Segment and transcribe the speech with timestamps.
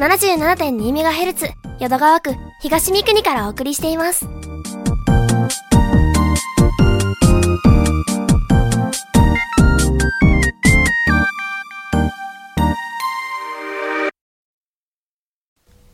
[0.00, 4.26] 77.2MHz 淀川区東三国からお送りしています。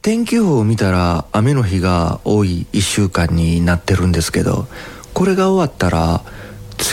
[0.02, 4.68] 天気予報を見たら雨の日が多い1週間になってるんですけど
[5.14, 6.22] これが終わったら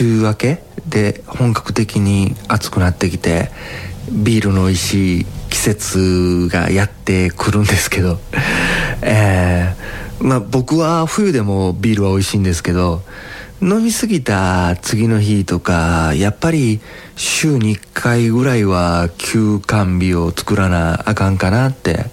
[0.02, 3.52] 梅雨明けで本格的に暑くなってきて
[4.11, 8.17] ビールの美味しい季節がやってくるんですけど
[9.03, 13.03] えー、まあ僕は冬でもビールは美味しいんですけど
[13.61, 16.81] 飲み過ぎた次の日とかやっぱり
[17.16, 22.08] 週に1回ぐらいは休館日を作らなあかんかなって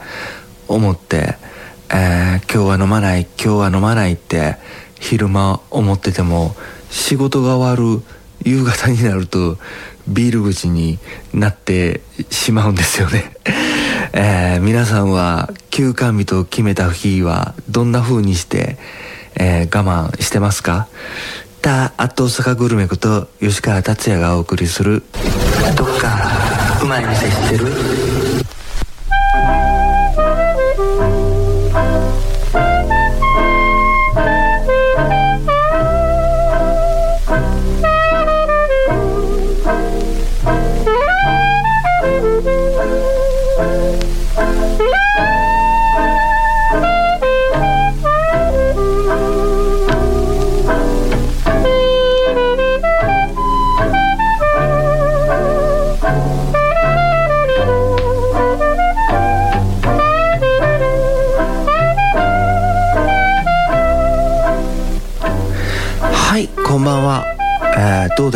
[0.69, 1.37] 思って、
[1.89, 4.57] えー今日は飲まない今日は飲まないって
[5.01, 6.55] 昼間思ってても
[6.91, 8.03] 仕事が終わる
[8.45, 9.57] 夕方になると
[10.11, 10.99] ビール口に
[11.33, 13.33] なってしまうんですよね、
[14.13, 18.77] えー皆さんは休館日と決めた日はどんな風にして、
[19.37, 20.89] えー我慢してますか？
[21.63, 25.03] たあと大阪グルメこと吉川達也がお送りする
[25.77, 26.19] 「どっか
[26.83, 27.67] うまい店知ってる?」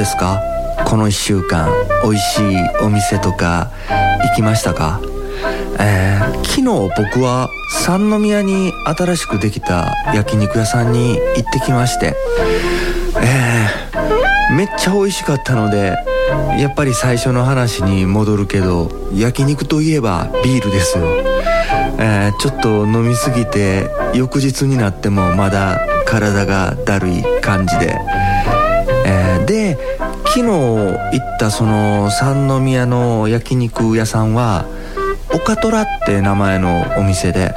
[0.05, 0.39] ですか？
[0.87, 1.71] この1週間
[2.03, 3.71] 美味しいお店とか
[4.29, 5.01] 行きましたか、
[5.79, 6.63] えー昨日
[6.97, 7.49] 僕は
[7.83, 12.15] 三宮に新しくできた焼肉屋さんに行ってきまして
[13.21, 15.97] えーめっちゃ美味しかったので
[16.59, 21.05] やっぱり最初の話に戻るけど焼肉といえばビールですよ。
[21.99, 28.14] えーちょっと飲みすぎて翌日になってもまだ体がだるい感じで、えーで。
[30.35, 34.67] 昨日行ったその三宮の焼肉屋さんは
[35.33, 37.55] 岡虎って名前のお店で、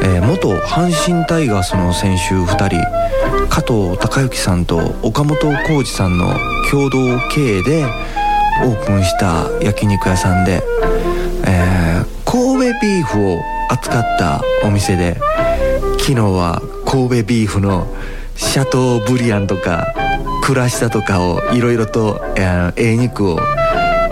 [0.00, 2.76] えー元阪神タイガースの選手2人
[3.50, 6.34] 加藤隆之さんと岡本浩二さんの
[6.70, 7.84] 共同経営で
[8.64, 10.62] オープンした焼肉屋さんで、
[11.46, 15.18] えー神戸ビーフを扱ったお店で
[15.98, 17.86] 昨日は神戸ビーフの
[18.34, 20.03] シャトーブリアンとか
[20.44, 23.38] クラシタとかをいろいろとえーええ肉を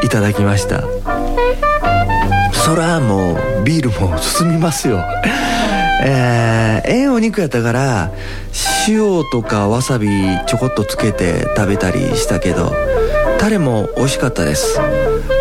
[0.03, 0.83] いただきました。
[2.55, 5.05] そらもうビールも進みますよ。
[6.03, 8.13] えー、ええお肉やったから
[8.89, 10.09] 塩とかわさび
[10.47, 12.75] ちょこっとつけて食べたりしたけど
[13.39, 14.81] タレも美味しかったです。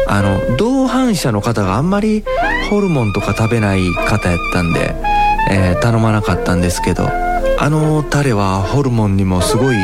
[0.08, 2.26] あの同伴者の方があんまり
[2.70, 4.94] ホルモンとか食べない方やったんで、
[5.50, 7.10] えー頼まなかったんですけど
[7.58, 9.78] あのタレはホルモンにもすごい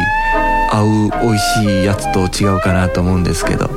[0.72, 3.70] 合う美味しいやつと違うかなと思うんですけど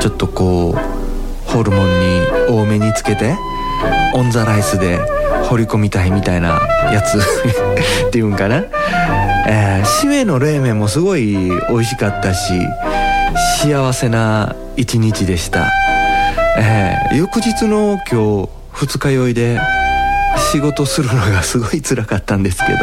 [0.00, 3.36] ちょっとこうホルモンに多めにつけて
[4.14, 4.98] オンザライスで
[5.48, 6.60] 掘り込みたいみたいな
[6.92, 7.18] やつ
[8.08, 8.64] っていうんかな、
[9.46, 11.34] えー、締めの冷麺もすごい
[11.68, 12.52] 美味しかったし
[13.60, 15.70] 幸せな一日でした、
[16.58, 19.60] えー翌日の今日二日酔いで
[20.50, 22.78] 仕事するのがすごい辛かったんですけど、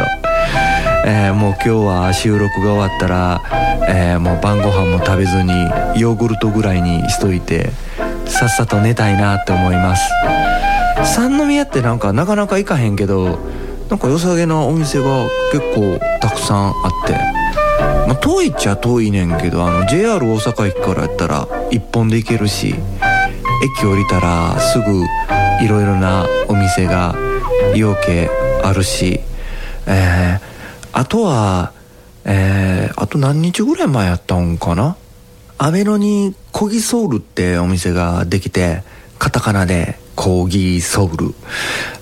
[1.06, 3.42] えーもう今日は収録が終わったら、
[3.88, 5.52] えーもう晩ご飯も食べずに
[5.96, 7.70] ヨーグルトぐらいにしといて
[8.26, 10.02] さっさと寝たいなって思います。
[11.04, 13.38] 三宮ってなんかなかなか行かへんけど
[13.88, 16.72] なんか良さげなお店が結構たくさんあ
[17.04, 17.14] って、
[18.06, 22.74] まあ、遠いっちゃ遠いねんけどあの JR 大阪駅からやったら一本で行けるし
[23.78, 25.02] 駅降りたらすぐ
[25.64, 27.14] いろいろなお店が
[27.74, 28.28] ようけ
[28.62, 29.20] あるし、
[29.86, 30.50] えー
[31.00, 31.72] あとは、
[32.26, 34.96] えーあと何日ぐらい前やったんかな？
[35.56, 38.82] アベノにコギソウルってお店ができて
[39.18, 41.34] カタカナでコギソウル、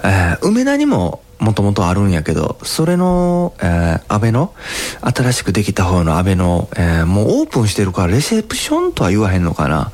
[0.02, 4.52] えー梅田にももともとあるんやけどそれの、えー、アベノ
[5.02, 9.92] 新しくできた方のアベノ、えーもうオープンしてるからレセプションとは言わへんのかな？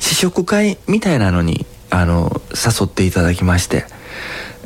[0.00, 3.84] 試食会みたいなのにあの誘っていただきまして、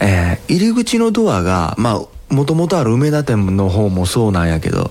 [0.00, 4.91] えー入り口のドアがまあもともとある梅田店の方もそうなんやけど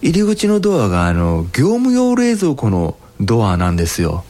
[0.00, 4.24] 入り口のドアがあの業務用冷蔵庫のドアなんですよ。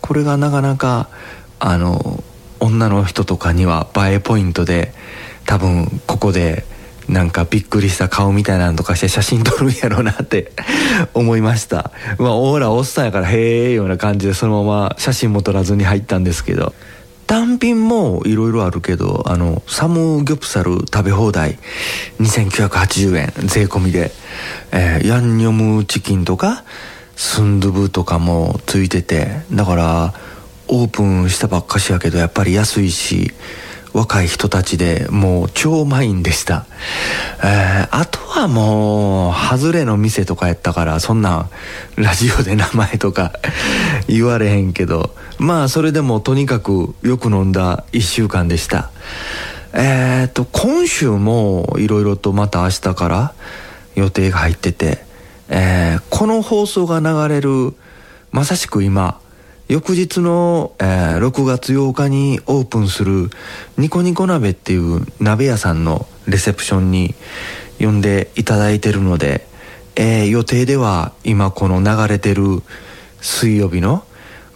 [0.00, 1.08] これがなかなか
[1.58, 2.24] あの
[2.58, 4.94] 女の人とかには映えポイントで
[5.44, 6.64] 多分ここで
[7.06, 10.52] なんかびっくりした顔みたいなのとかして写真撮るんやろうなって
[11.12, 11.90] 思いました。
[12.18, 16.72] まあオーラおっさんやからへえような感じでそのまま写真も撮らずに入ったんですけど。
[17.30, 21.60] 単品もいろいろあるけどあのサムギョプサル食べ放題
[22.18, 24.10] 2980円税込みで、
[24.72, 26.64] えー、ヤンニョムチキンとか
[27.14, 29.42] スンドゥブとかもついてて。
[29.52, 30.14] だから
[30.66, 33.32] オープンしたばっかしやけどやっぱり安いし
[33.92, 36.66] 若い人たちでもう超満員でした、
[37.42, 41.48] えー、あとはもう外れの店とかやったからそんな
[41.96, 43.32] ラジオで名前とか
[44.06, 48.90] 言われへんけどまあそれでもとにかくよく飲んだ1週間でした。
[49.72, 53.32] えっ、と今週もいろいろとまた明日から
[53.94, 55.04] 予定が入ってて、
[55.48, 57.74] えー、この放送が流れる
[58.32, 59.20] まさしく今
[59.70, 63.30] 翌日の、えー、6月8日にオープンする
[63.78, 67.14] ニコニコ鍋っていう鍋屋さんのレセプションに
[67.78, 69.46] 呼んでいただいてるので、
[69.94, 72.64] えー、予定では今この流れてる
[73.20, 74.02] 水曜日の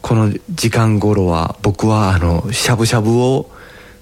[0.03, 3.49] この時間頃は僕はあのしゃぶしゃぶを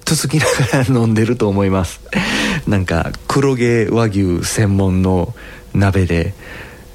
[0.06, 2.00] 続きながら飲んでると思います。
[2.66, 5.34] なんか黒毛和牛専門の
[5.74, 6.32] 鍋で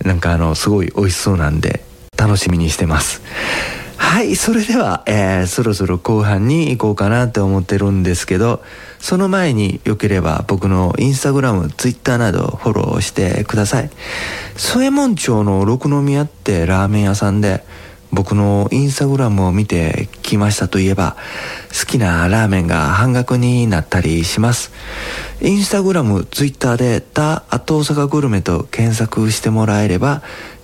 [0.03, 1.83] なんかあのすごい美味しそうなんで
[2.17, 3.21] 楽しみにしてます。
[4.07, 8.63] はい、それでは、えー、そろそろ後半に行こうかなって思ってるんですけど、
[9.00, 13.92] その前によければ僕のインスタグラム、ツイッターなどフォローしてください。
[14.56, 17.65] 添右衛門町の六宮ってラーメン屋さんで、
[18.13, 21.18] 僕のインスタグラムを見てきましたといえば、
[21.77, 24.71] 好きなラーメンが半額になったりします。
[25.42, 30.21] インスタグラム、ツイッターで、タ・アット大阪グルメと検索してもらえれば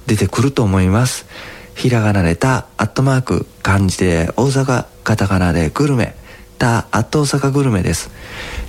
[0.08, 1.26] 出てくると思います。
[1.76, 6.16] ひらがなでた、アットマーク、漢字で大阪、カタカナでグルメ、
[6.58, 8.10] た、アット大阪グルメです。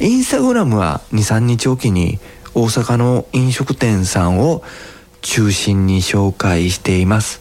[0.01, 2.19] インスタグラムは2、3日おきに
[2.55, 4.63] 大阪の飲食店さんを
[5.21, 7.41] 中心に紹介しています。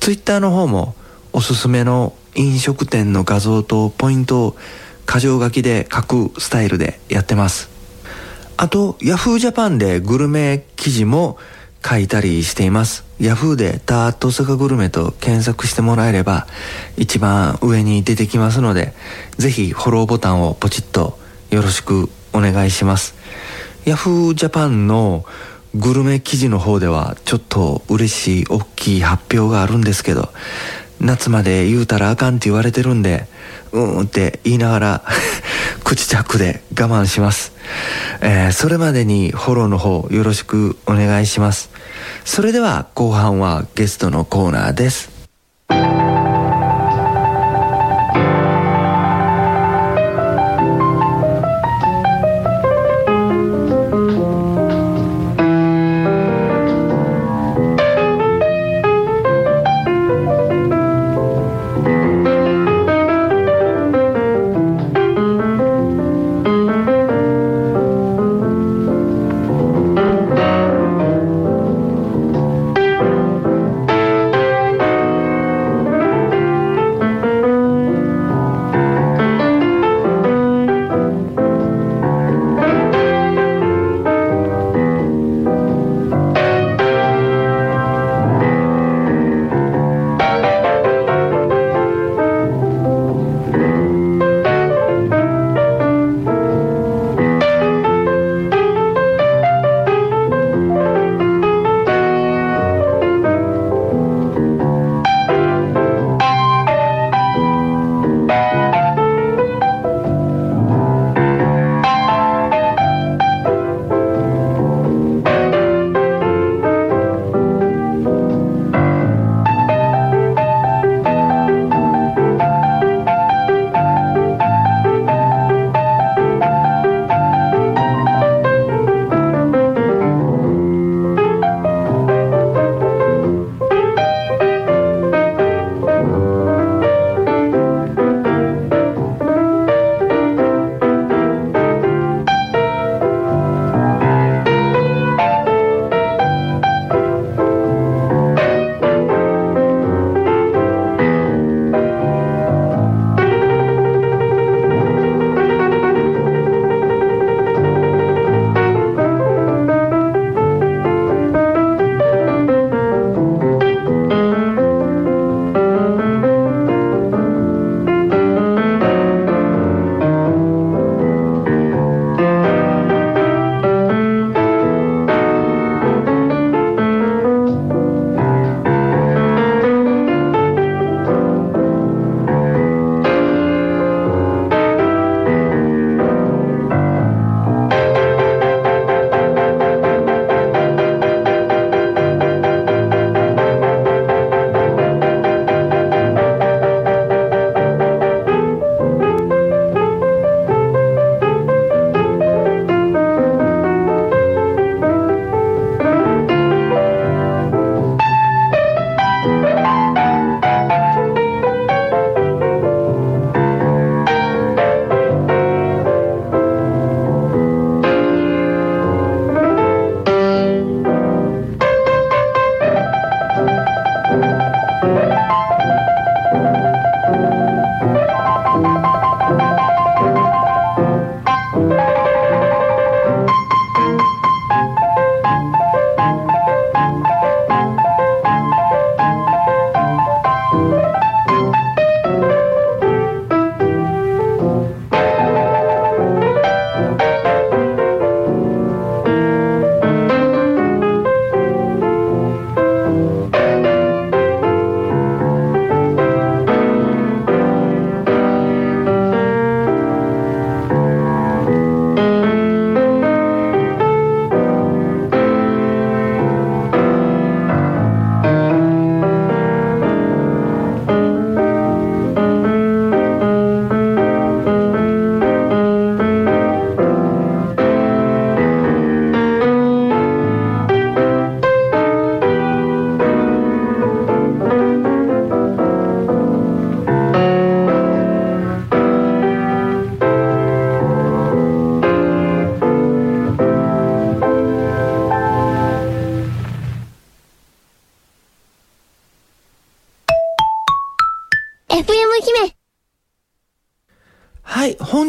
[0.00, 0.94] ツイッターの方も
[1.32, 4.56] おすすめの飲食店の画像とポイントを
[5.06, 7.70] 箇条書きで書くスタイルでやってます。
[8.56, 11.38] あと、Yahoo Japan でグルメ記事も
[11.86, 13.04] 書いたりしています。
[13.20, 16.46] Yahoo でターッと大阪グルメと検索してもらえれば
[16.96, 18.94] 一番上に出てきますので、
[19.36, 21.18] ぜひフォローボタンをポチッと
[21.50, 23.14] よろしくお願いします。
[23.84, 25.24] Yahoo Japan の
[25.74, 30.32] グルメ記事の方ではちょっと嬉しい大きい発表があるんですけど、
[31.00, 33.26] 夏まで言うたらあかんって言われてるんで、
[33.72, 35.02] うんって言いながら
[35.84, 37.52] 口チャックで我慢します。
[38.20, 41.70] えー、それまでにフォローの方よろしくお願いします。
[42.24, 45.10] それでは後半はゲストのコーナーです。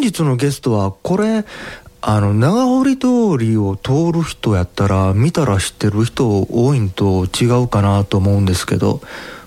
[0.05, 1.45] 日のゲストはこれ
[2.01, 9.01] あの長堀通りを通る人やったら見たら知ってる人多いんと違うかなと思うんですけど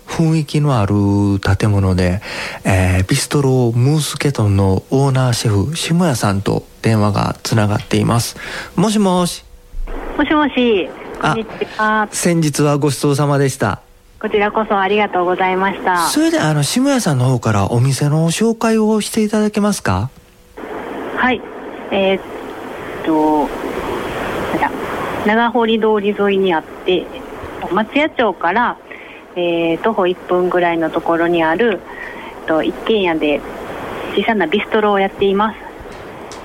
[0.07, 0.95] 雰囲気のある
[1.39, 2.21] 建物で、
[2.65, 8.37] えー、ビストロムースケトンのオーナーシェフ下谷さんと電話がつながっています。
[8.75, 9.45] もしもし。
[10.17, 10.89] もしもし。
[11.21, 12.09] こんにちは。
[12.11, 13.83] 先日はごちそうさまでした。
[14.21, 16.09] こちらこそありがとうございました。
[16.09, 20.11] それであの下谷さんの方からお店の紹介をしていただけますか？
[21.19, 21.41] はい。
[21.91, 22.21] えー、っ
[23.05, 23.49] と
[25.27, 27.07] 長堀通り沿いにあって
[27.71, 28.79] 松屋町から
[29.39, 31.79] えー、徒歩1分ぐらいのところにある
[32.49, 33.41] と一軒家で
[34.17, 35.55] 小さなビストロをやっていま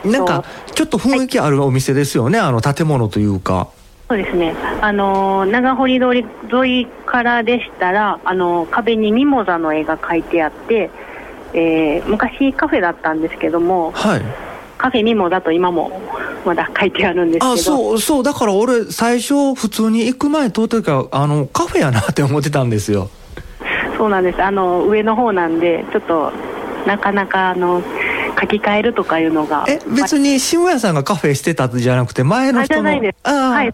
[0.03, 0.07] す。
[0.07, 0.43] なんか
[0.75, 3.69] ちょっと雰囲気あるお店ですよね、はい、あの建物というか。
[4.09, 4.53] そうですね。
[4.81, 10.91] あの長堀通り沿いからでしたらあの壁にミモザの絵が描いてあって、
[11.53, 14.21] えー、昔カフェだったんですけども、はい、
[14.83, 16.01] カフェミモザと今も
[16.45, 17.53] まだ書いてあるんですけど。
[17.53, 23.09] あそうそうだから俺最初普通に行く前通ってるからあのカフェやなって思ってたんですよ。
[23.97, 24.43] そうなんです。
[24.43, 26.33] あの上の方なんでちょっと
[26.85, 27.81] なかなかあの
[28.41, 29.63] 書き換えるとかいうのが。
[29.69, 32.83] え別に渋谷さんがカフェしてたじゃなくて前の人の。
[32.83, 33.31] じゃないです。
[33.31, 33.73] はい。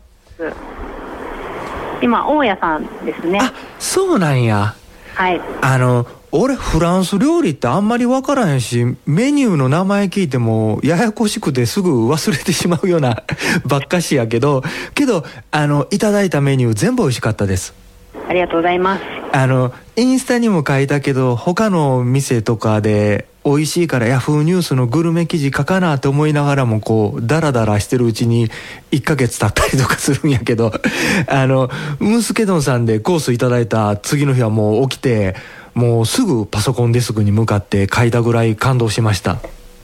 [2.04, 3.40] 今大家さんですね。
[3.42, 4.76] あそうなんや。
[5.16, 5.42] はい。
[5.62, 13.24] あの俺フランス料理ってあんまり分からへんしメニューの名前聞いてもややこしくてすぐ忘れてしまうような
[13.66, 17.74] ばっかしやけどけどあのいただいたメニュー全部美味しかったです。
[18.28, 19.02] ありがとうございます。
[19.32, 28.50] あのインスタにも書いたけど他の店とかで美味しいからヤフーニュースのグルメ記事書かなって思いながらもこうダラダラしてるうちに
[28.92, 30.72] 1ヶ月経ったりとかするんやけど
[31.28, 31.70] あの
[32.00, 35.36] ムスケドンさんでコースいただいた次の日はもう起きて
[35.74, 39.38] もうすぐパソコンデスクに向かって書いたぐらい感動しました。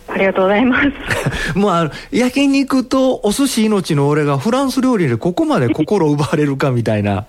[0.08, 0.90] ありがとうございます。
[1.58, 7.26] もうあの焼肉とお寿司命の俺がフランス料理でここまで心奪われるかみたいな。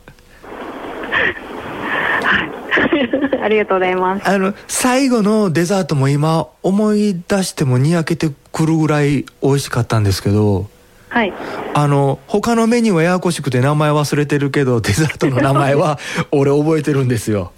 [3.42, 4.28] ありがとうございます。
[4.28, 10.66] あの最後のデザートも今思い出してもにやけてくるぐらい美味しかったんですけど
[11.08, 11.32] はい。
[11.74, 15.98] あの他のメニューはややこしくて名前忘れてるけどデザートの名前は
[16.32, 17.52] 俺覚えてるんですよ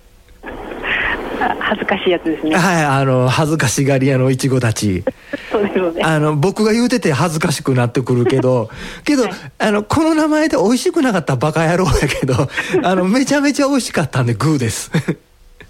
[1.38, 2.57] 恥ずかしいやつですね。
[2.57, 5.04] はいあの恥ずかしがり屋のいちごたち。
[5.50, 6.02] そうですよね。
[6.02, 8.71] あの僕が言うてて恥ずかしくなってくるけど
[9.04, 12.35] けど、はい、あのこの名前で美味しくなかったバカ野郎やけど
[12.83, 14.90] あのめちゃめちゃ美味しかったんでグーです。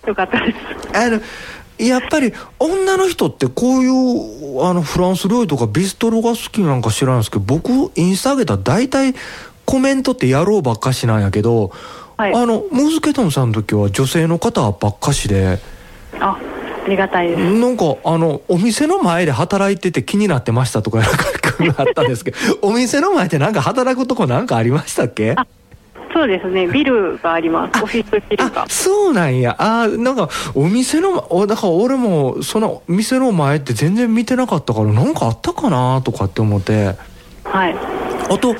[0.06, 0.56] よかったです。
[0.96, 1.20] あの
[1.78, 9.14] やっぱり女の人ってこういうあのフランス料理とかビストロが好きなんか知らないですけど僕インスタ上げたら大体
[9.64, 11.72] コメントって野郎ばっかしなんやけど、
[12.18, 15.60] はい、あのムーズケトンさんの時は女性の方ばっかしで。
[16.18, 16.36] あ
[16.84, 17.40] ありがたいです。
[17.40, 22.36] なんかあのお店の前で働いてて気になってましたとかなんかあったんですけど。
[22.62, 25.36] お店の前でなんか働くとこなんかありましたっけ？
[26.12, 26.66] そうですね。
[26.66, 27.84] ビルがあります。
[27.84, 28.66] オフィスビルが。
[28.68, 29.54] そうなんや。
[29.58, 36.96] あなんかお店のだから俺もその店の前って全然見てなかったからなんかあったかなとかって思って。
[37.44, 37.76] はい。
[38.28, 38.56] あと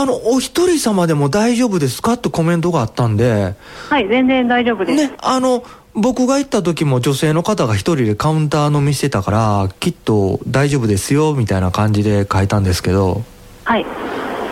[0.00, 2.12] あのお一人様でも大丈夫ですか？
[2.12, 3.56] ってコメントがあったんで。
[3.90, 5.08] はい全然大丈夫です。
[5.08, 5.64] ねあの
[5.94, 13.22] 僕が行った時も女性の方が一人でカウンター飲みしてたからきっと大丈夫ですよみたいな感じで書いたんですけど。
[13.64, 13.84] はい。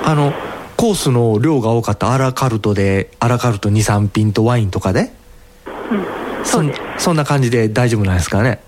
[0.05, 0.33] あの
[0.77, 2.13] コースの量が多かった。
[2.13, 5.13] アラカルトでアラカルト23品とワインとかで、
[5.93, 6.61] うん、そ
[6.99, 8.59] そんな感じで大丈夫なんですかね？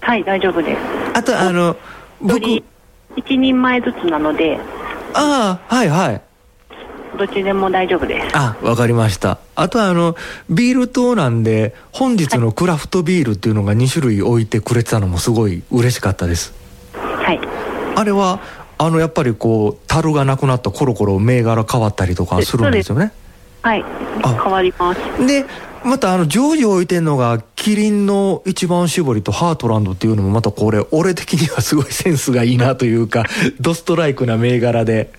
[0.00, 0.78] はい大丈夫です。
[1.14, 1.74] あとあの
[2.20, 4.60] 僕一人前ずつなので。
[5.18, 6.20] ああはいはい
[7.16, 8.36] どっちでも大丈夫です。
[8.36, 9.38] あわかりました。
[9.54, 10.14] あとはあの
[10.48, 16.54] ビール島なんで本日のクラフトビールっていうのが2種類置いてくれてたのもすごい嬉しかったです。
[16.94, 17.40] はい。
[17.96, 18.40] あれは
[18.78, 23.12] あのやっぱりこう樽がなくなったコロコロ銘柄変わったりとかするんですよね？
[23.62, 23.84] はい。
[24.22, 25.26] 変わります。
[25.26, 25.46] で
[25.84, 33.24] またあの常時置いてんのがキリンの一番搾りとハートランドっていうのもまたこれ俺的にはすごいセンスがいいなというか
[33.60, 35.12] ドストライクな銘柄で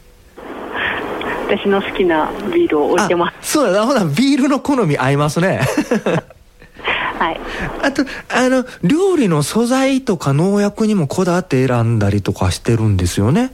[1.47, 3.53] 私の好きなビールを置いてます。
[3.53, 5.61] そうだほなビールの好み合いますね。
[7.17, 7.39] はい。
[7.81, 13.51] あとあの料理の素材とか農薬にもこだわって選んだりとかしてるんですよね。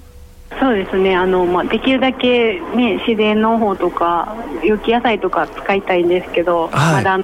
[0.60, 1.16] そうですね。
[1.16, 7.20] あの、まあ、できるだけ、ね、自然農法とか有機野菜とか使いたいんですけど、はい、まだ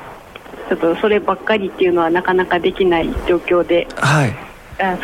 [0.69, 4.35] ちょっとそればっかりっていうのはなかなかできない状況で、はい、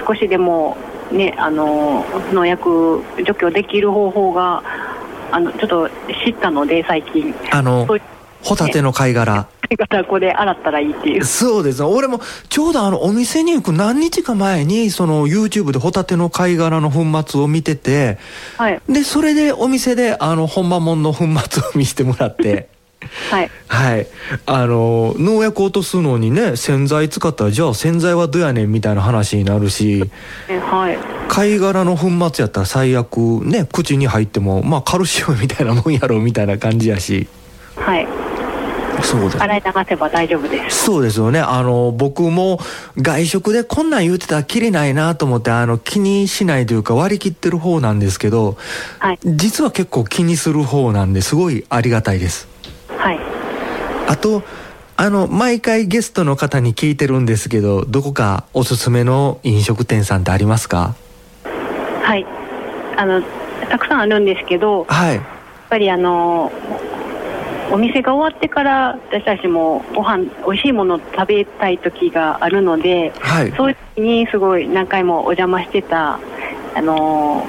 [0.05, 0.77] 少しでも、
[1.11, 4.63] ね、あの農薬除去できる方法が
[5.31, 5.89] あのちょっと
[6.23, 7.33] 知ったので最近。
[7.51, 7.88] あの
[8.41, 9.47] ホタテの貝殻。
[9.71, 11.25] い方はこれ洗ったらいいっていう。
[11.25, 11.83] そうです。
[11.83, 18.17] 俺もちょうどあのお店に行く何日か前にその YouTube でホタテの貝殻の粉末を見てて
[18.57, 18.81] はい。
[18.88, 22.69] でそれでお店であの本間もんの粉末を見せてもらって
[23.29, 23.51] はい。
[23.67, 24.07] はい
[24.45, 30.03] あの農薬落とすのにね洗剤使ったらじゃあ洗剤はどうやねんみたいな話になるし
[30.47, 30.97] えはい。
[31.27, 37.27] 貝殻の粉末やったら最悪ね口に入ってもまあカルシウムみたいなもんやろみたいな感じやし
[37.75, 38.07] はい。
[39.03, 40.85] そうです洗い流せば大丈夫です。
[40.85, 42.59] そうですよねあの僕も
[42.97, 48.57] 外食でこんなん言うてたらきりないなと思ってあの気にしないというか割り切ってる方なんですけど
[48.99, 49.19] はい。
[49.25, 52.54] 実は結構気にする方なんですごいありがたいですはい。
[54.07, 54.43] あと
[54.97, 60.95] あの毎回ゲストの方に聞いてるんですけどどこかおすすめの飲食店さんってありますか？
[62.01, 62.25] はい。
[62.97, 63.21] あの、
[63.69, 65.21] たくさんあるんですけど、やっはい
[65.69, 66.51] ぱりあの、
[67.71, 73.51] お店が終わってから私たちもご飯美味しいものを食べたい時があるので、はい。
[73.57, 76.19] そういう時にすごい何回もお邪魔してた
[76.75, 77.45] あの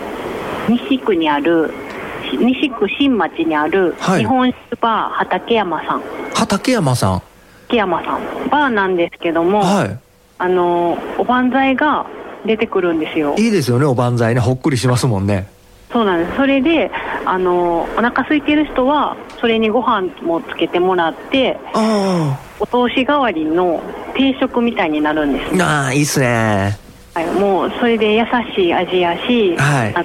[0.69, 1.86] 西区にあるし
[2.33, 4.21] 西区新町にあるはい。
[4.21, 6.03] 日本酒バー畠山さん。
[6.35, 7.23] 畠山さん。
[7.69, 8.49] 畠山さん。
[8.51, 9.99] バーなんですけども、は
[10.39, 12.07] あのおばんざいが
[12.45, 13.35] 出てくるんですよ。
[13.39, 14.41] いいいですよねおばんざいね。
[14.41, 15.49] ほっくりしますもんね。
[15.93, 16.37] そうなんです。
[16.37, 16.91] それで
[17.25, 23.83] あのお腹空いてる人はそれにご飯もつけてもらってあお通し代わりの
[24.15, 26.79] 定食みたいになるんですあああいいっすね。
[27.15, 29.95] はい、もうそれで優しい味やし、はい。
[29.95, 30.05] あ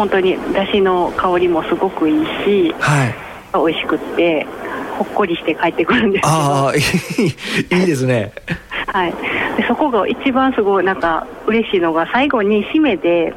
[0.00, 3.14] 本当にだしの香りもすごくいいしはい。
[3.52, 4.46] 美味しくって
[4.96, 6.80] ほっこりして帰ってくるんですけど、ああいい
[7.80, 8.32] いいですね。
[8.94, 9.12] はい、
[9.58, 13.34] でそこが一番すごいなんか嬉しいのが最後に締めで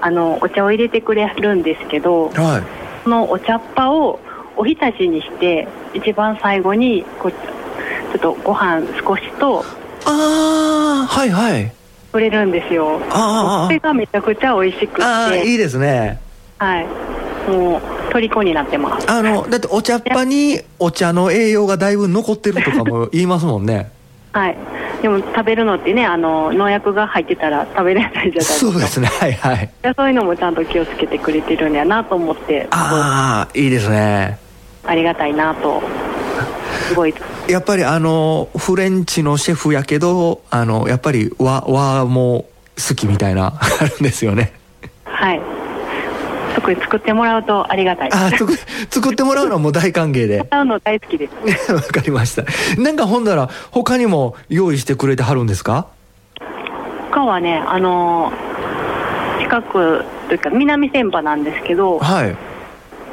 [0.00, 2.62] あのお茶を入れてくれるんですけどはい。
[3.02, 4.20] そのお茶っ葉を
[4.56, 9.64] おひたちにして一番最後にこうちょっとご飯少しと
[10.06, 11.81] ああはいはい
[12.12, 13.00] くれるんですよ。
[13.10, 13.66] あー。
[13.66, 15.02] それがめちゃくちゃ美味しくって。
[15.02, 16.20] ああいいですね。
[16.58, 16.86] はい。
[17.50, 19.10] もう虜になってます。
[19.10, 23.90] あのだってお茶っ葉にお茶の栄養がだいぶ残ってるとかも言いますもんね。
[24.32, 24.56] はい。
[25.00, 28.72] でも食べるのってねあの農薬が入ってたら食べれないじゃないですか。
[28.72, 29.08] そうですね。
[29.08, 29.70] は いはい。
[29.82, 32.68] でそういうのもちゃんと気をつけてくれてるんやなと思って。
[32.70, 34.38] ああいいですね。
[34.84, 35.82] ありがたいなと
[36.88, 37.14] すごい
[37.48, 42.46] やっぱりあのフレンチのシェフやけどあのやっぱり和和も
[42.88, 44.52] 好きみたいな あるんですよね。
[45.04, 45.40] はい。
[46.54, 48.10] 特に作ってもらうとありがたい。
[48.12, 48.54] あー作
[48.90, 50.44] 作ってもらうのはもう大歓迎で。
[50.46, 51.72] 使うの大好きです。
[51.74, 52.44] わかりました。
[52.80, 55.86] なんかほんなら他にも用意してくれてはるんですか？
[57.10, 58.32] 他はねあの
[59.40, 62.30] 近くというか南千葉なんですけど、はい。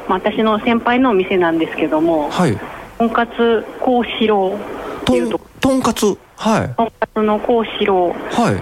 [0.08, 2.58] まあ、私の先輩のお店なんですけどもはい
[3.00, 4.58] とんかつ幸四郎
[5.06, 6.04] というんととんかつ？
[6.36, 6.74] はい。
[6.76, 8.52] とんかつの幸四郎は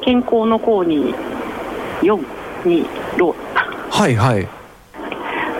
[0.00, 0.02] い。
[0.02, 1.14] 健康の幸に
[2.00, 2.86] 4に
[3.18, 3.36] ろ
[3.90, 4.48] はいはい。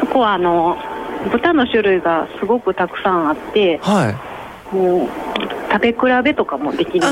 [0.00, 0.78] そこはあの
[1.30, 4.08] 豚の種類がすごくたくさんあっては
[4.72, 4.74] い。
[4.74, 5.08] もう
[5.70, 7.06] 食べ比べとかもできる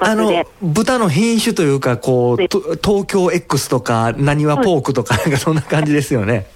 [0.00, 6.46] あの豚の品種というかこう東京 X とかなにわポークとかなんかそんな感じですよね。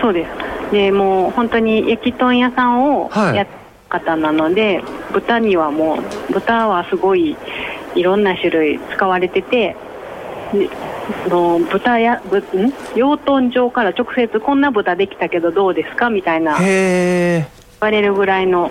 [0.00, 0.37] そうです
[0.70, 3.36] でもう本当に焼き豚屋さんをはい。
[3.36, 3.58] やった
[4.00, 4.82] 方なので、
[5.14, 7.36] 豚にはもう豚はすごい
[7.94, 9.76] いろんな種類使われてて
[11.26, 12.44] の豚やぶん？
[12.94, 16.10] 養豚場から直接こんな豚できたけどどうですか？
[16.10, 17.46] みたいな言
[17.80, 18.70] われるぐらいの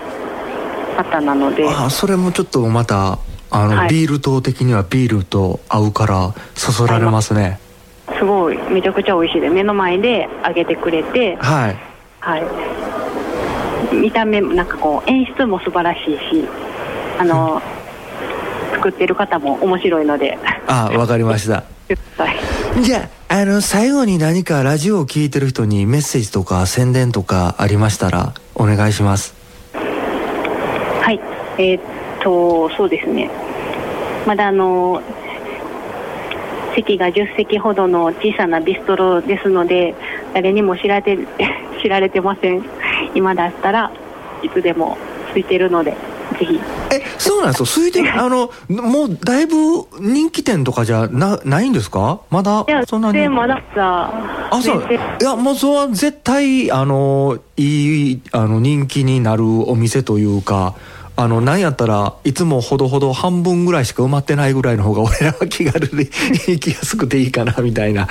[0.96, 1.68] 方なので。
[1.68, 3.18] あそれもちょっとまた
[3.50, 3.88] あの、はい。
[3.88, 7.58] ビール糖的にはビールと合うからそそられますね。
[8.16, 8.24] す。
[8.24, 9.40] ごいめちゃくちゃ美味しい。
[9.40, 11.87] で目の前で揚げてくれてはい
[12.20, 12.38] は
[13.92, 16.48] い、見た目もなんかこう演出も素晴らしいし
[17.18, 17.62] あの
[18.74, 20.38] 作ってる方も面白いので。
[20.66, 21.64] あわかりました。
[22.80, 29.34] じゃああの最後に何かラジオを聞いてる人にメッセージとか宣伝とかありましたらお願いします。
[31.02, 31.20] はい。
[31.56, 31.80] えーっ
[32.22, 33.30] とそうですね。
[34.26, 35.00] まだあの
[36.74, 39.94] 席が10席ほどの小さなビストロですので
[40.34, 41.18] 誰にも知られて
[41.82, 42.64] 知られてません。
[43.14, 43.90] 今だったら
[44.42, 44.96] いつでも
[45.28, 45.92] 空いてるので
[46.38, 46.60] ぜひ。
[46.90, 48.10] えそうなんですよ空いてる？
[48.20, 49.56] あのもうだいぶ
[50.00, 52.20] 人気店とかじゃなないんですか？
[52.30, 53.18] まだそんなに？
[53.18, 54.84] でまださあそう。
[55.20, 60.74] いやもうそれは絶対あのいいあの人気になるお店というか
[61.16, 66.04] あのなんやったらいつもほどほど半分ぐらいしか埋まってないぐらいの方が俺らは気軽で
[66.46, 68.06] 行きやすくていいかなみたいな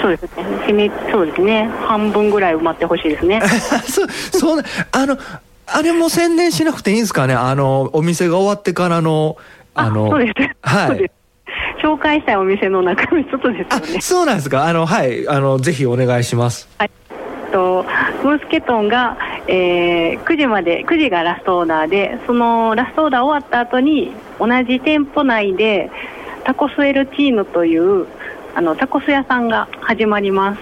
[0.00, 3.40] そうですねそうですね半分ぐらい埋まってほしいですね
[3.86, 5.16] そうそうなあの
[5.72, 7.34] あれも宣伝しなくていいんですかね？
[7.34, 9.36] あの、お店が終わってからの、
[9.72, 10.56] あの、そうです。
[10.62, 11.10] はい。
[11.80, 14.00] 紹介したいお店の中身外ですあよね。
[14.00, 14.64] そうなんですか？
[14.66, 16.68] あの、はい、あの、ぜひお願いします。
[17.52, 17.84] と
[18.24, 25.90] ムースケトンが、えー9時まで9時がラストオーダーでそのラストオーダー終わった後に同じ店舗内で
[26.44, 28.06] タコスエルチーノという
[28.54, 30.60] あのタコス屋さんが始まります。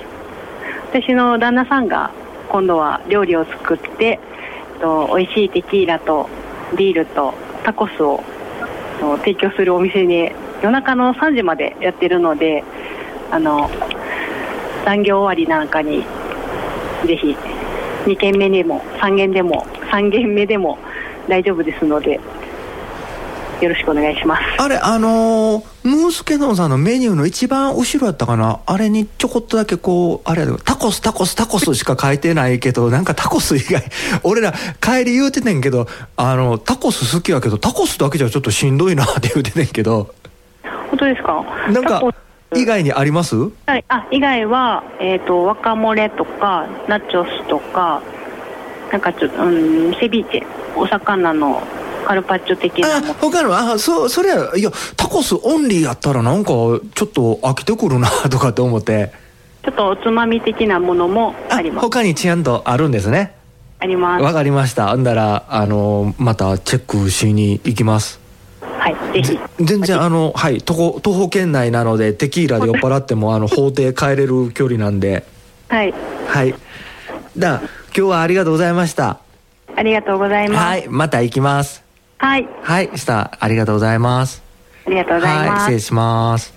[0.90, 2.10] 私の旦那さんが
[2.48, 6.28] 今度は料理を作ってえっと美味しいテキーラと
[6.76, 8.22] ビールとタコスを
[9.18, 12.64] 提供するお店で夜中の3時までやってるので
[13.30, 13.70] あの
[14.84, 16.04] 残業終わりなんかに
[17.06, 17.36] ぜひ
[18.06, 20.78] 2軒目でも3軒でも3軒目でも
[21.28, 22.20] 大丈夫ですので
[23.60, 24.42] よろしくお願いします。
[24.58, 28.60] あれ、あのームースケノンさんのメニューの一番後ろやったかな？
[28.66, 33.82] あれにちょこっとだけこう、あれタコス、タコス、タコスしか書いてないけど、なんかタコス以外、
[34.22, 40.14] 俺ら帰り言うててんけど、あの、タコス好きやけど、タコスだけじゃちょっとしんどいなって言うててんけど、
[40.90, 41.44] 本当ですか？
[41.72, 42.02] なんか
[42.54, 43.36] 以外にあります？
[43.36, 48.02] はい、あ以外は、えー、と若漏れとかナチョスとか
[48.90, 51.62] なんかちょっと、うん、セビーチェお魚の
[52.06, 59.12] カルパッチョ的なあも、他の、あ、そ、それや、いや、タコスオンリーやったらなんか、ちょっと飽きてくるな、とかって思って。
[59.64, 63.34] ちょっとおつまみ的なものもああります他にちゃんとあるんですね。
[63.80, 64.88] ありますわかりました。
[64.88, 68.20] ほんだら、あの、またチェックしに行きます。
[68.78, 75.24] はいぜひぜ全然あの、はい、徒歩、徒歩圏内なので、テキーラで酔っ払っても、あの、法廷帰れる距離なんで、
[75.68, 75.92] はい
[76.26, 76.54] はい。
[77.36, 79.18] だ、今日はありがとうございました。
[79.76, 81.87] ありがとうございますはい、また行きます。
[82.18, 84.42] はい、はい、した、ありがとうございます。
[84.86, 86.52] ありがとうございはい、ます失礼します。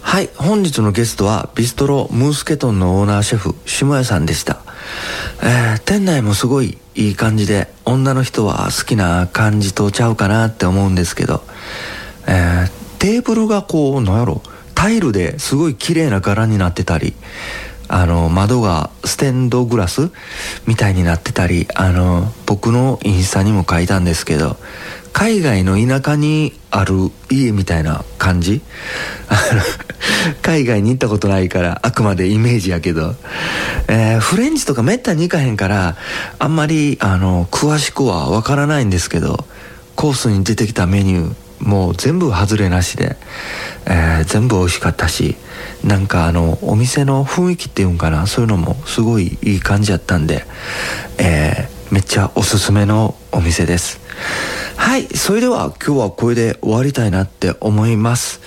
[0.00, 4.58] はい、本日のゲストはビストロムースケトンのオーナーシェフ下谷さんでした、
[5.42, 11.42] えー店内もすごいいい感じで女の人は好きな感じとちゃうかなって思うんですけど、
[12.26, 14.42] えーテーブルがこうなんやろ
[14.74, 17.14] タイルですごい綺麗な柄になってたり
[17.92, 20.10] あの窓がステンドグラス
[20.66, 24.56] みたいになってたりあの僕のインスタにも書いたんですけど
[25.12, 28.62] 海外の田舎にある家みたいな感じ？
[30.40, 33.16] 海外に行ったことないからあくまでイメージやけど、
[33.88, 35.96] えーフレンチとかめったに行かへんから
[36.38, 39.44] あんまりあの詳しくはわからないんですけど
[39.96, 43.16] コースに出てきたメニューもう全部外れなしで、
[43.86, 45.36] えー全部美味しかったし
[45.84, 50.44] なんかあのお店の雰囲気っていうんかなそういうのもすごいいい感じやったんで、
[51.18, 53.98] えーめっちゃおすすめのお店です。
[54.76, 58.40] はいそれでは今日はこれで終わりたいなって思います、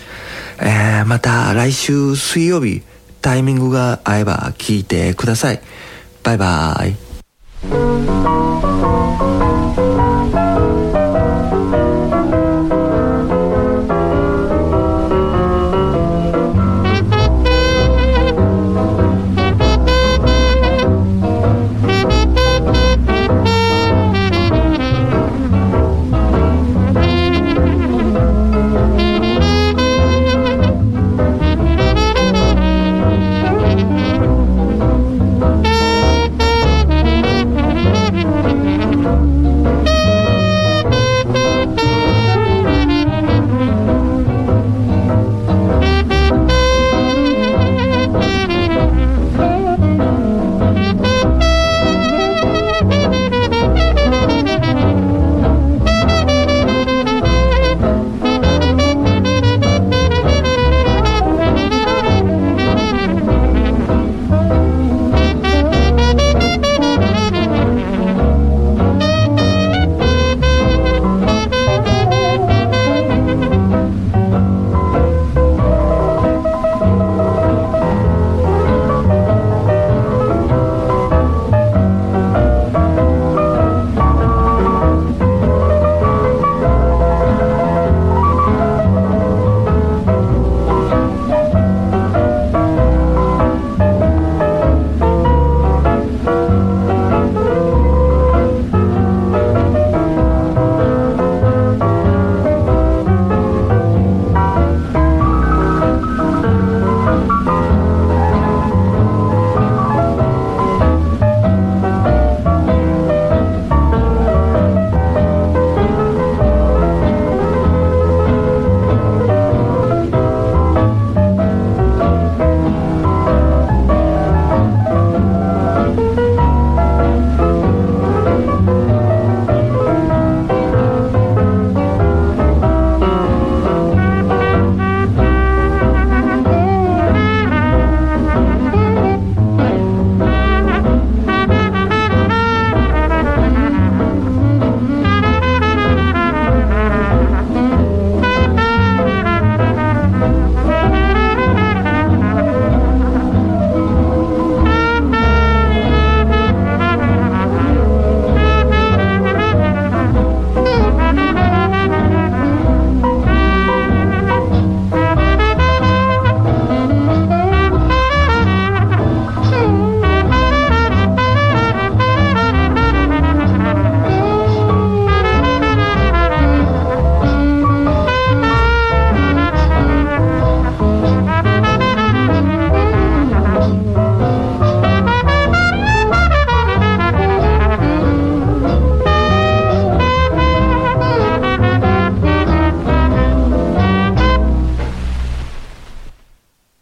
[0.60, 2.84] えーまた来週水曜日
[3.21, 5.62] タイミングが合えば聞いてください。
[6.23, 6.91] バイバー
[9.49, 9.53] イ。